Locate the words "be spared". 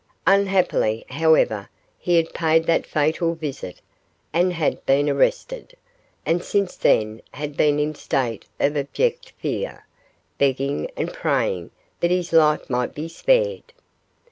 12.95-13.73